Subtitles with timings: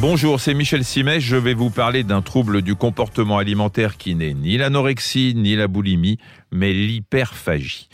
[0.00, 1.22] Bonjour, c'est Michel Simès.
[1.22, 5.68] Je vais vous parler d'un trouble du comportement alimentaire qui n'est ni l'anorexie ni la
[5.68, 6.16] boulimie,
[6.50, 7.90] mais l'hyperphagie.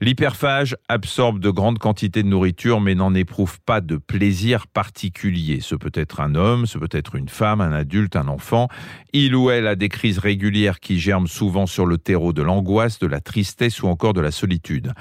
[0.00, 5.60] L'hyperphage absorbe de grandes quantités de nourriture mais n'en éprouve pas de plaisir particulier.
[5.60, 8.68] Ce peut être un homme, ce peut être une femme, un adulte, un enfant.
[9.12, 12.98] Il ou elle a des crises régulières qui germent souvent sur le terreau de l'angoisse,
[13.00, 14.94] de la tristesse ou encore de la solitude.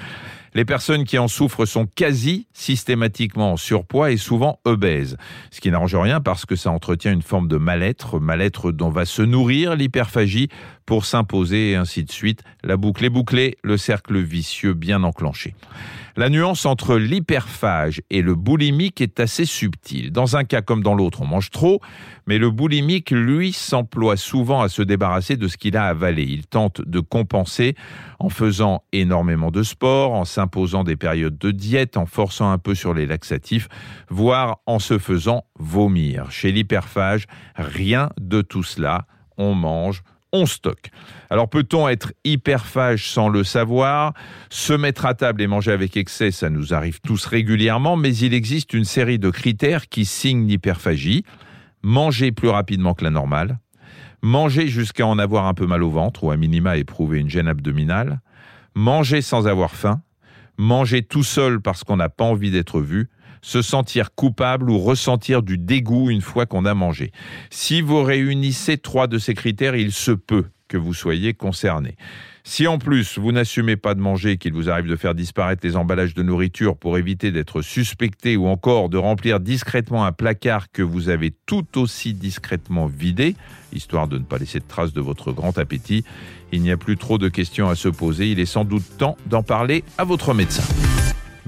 [0.54, 5.18] Les personnes qui en souffrent sont quasi systématiquement en surpoids et souvent obèses,
[5.52, 9.06] ce qui n'arrange rien parce que ça entretient une forme de mal-être, mal-être dont va
[9.06, 10.50] se nourrir l'hyperphagie
[10.86, 12.42] pour s'imposer et ainsi de suite.
[12.64, 15.54] La boucle est bouclée, le cercle vicieux bien enclenché.
[16.20, 20.12] La nuance entre l'hyperphage et le boulimique est assez subtile.
[20.12, 21.80] Dans un cas comme dans l'autre, on mange trop,
[22.28, 26.24] mais le boulimique, lui, s'emploie souvent à se débarrasser de ce qu'il a avalé.
[26.24, 27.76] Il tente de compenser
[28.20, 30.40] en faisant énormément de sport, en s'imposant
[30.84, 33.68] des périodes de diète, en forçant un peu sur les laxatifs,
[34.10, 36.32] voire en se faisant vomir.
[36.32, 37.26] Chez l'hyperphage,
[37.56, 39.06] rien de tout cela.
[39.38, 40.92] On mange, on stocke.
[41.30, 44.14] Alors peut-on être hyperphage sans le savoir?
[44.50, 48.34] Se mettre à table et manger avec excès, ça nous arrive tous régulièrement, mais il
[48.34, 51.24] existe une série de critères qui signent l'hyperphagie.
[51.82, 53.58] Manger plus rapidement que la normale,
[54.22, 57.48] manger jusqu'à en avoir un peu mal au ventre ou à minima éprouver une gêne
[57.48, 58.20] abdominale,
[58.76, 60.02] manger sans avoir faim,
[60.60, 63.10] manger tout seul parce qu'on n'a pas envie d'être vu,
[63.42, 67.12] se sentir coupable ou ressentir du dégoût une fois qu'on a mangé.
[67.50, 71.98] Si vous réunissez trois de ces critères, il se peut que vous soyez concerné.
[72.44, 75.76] Si en plus vous n'assumez pas de manger, qu'il vous arrive de faire disparaître les
[75.76, 80.82] emballages de nourriture pour éviter d'être suspecté ou encore de remplir discrètement un placard que
[80.82, 83.36] vous avez tout aussi discrètement vidé,
[83.74, 86.06] histoire de ne pas laisser de traces de votre grand appétit,
[86.52, 89.18] il n'y a plus trop de questions à se poser, il est sans doute temps
[89.28, 90.64] d'en parler à votre médecin.